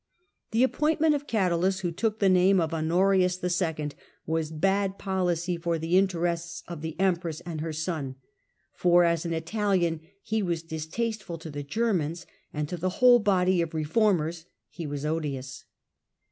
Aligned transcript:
The 0.49 0.63
appointment 0.63 1.13
of 1.13 1.27
Cadalus, 1.27 1.81
who 1.81 1.91
took 1.91 2.17
the 2.17 2.27
name 2.27 2.59
of 2.59 2.73
Honorius 2.73 3.39
II., 3.43 3.89
was 4.25 4.49
bad 4.49 4.97
policy 4.97 5.57
for 5.57 5.77
the 5.77 5.95
interests 5.95 6.63
of 6.67 6.81
the 6.81 6.99
empress 6.99 7.39
and 7.41 7.61
her 7.61 7.71
son, 7.71 8.15
for 8.73 9.03
as 9.03 9.25
an 9.27 9.33
Italian 9.33 10.01
he 10.23 10.41
was 10.41 10.63
dis 10.63 10.87
tasteful 10.87 11.37
to 11.37 11.51
the 11.51 11.61
Germans, 11.61 12.25
and 12.51 12.67
to 12.67 12.77
the 12.77 12.97
whole 12.97 13.19
body 13.19 13.61
of 13.61 13.75
re 13.75 13.83
formers 13.83 14.45
he 14.69 14.87
was 14.87 15.05
odious. 15.05 15.65